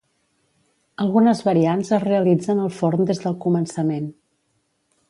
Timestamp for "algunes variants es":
1.05-2.07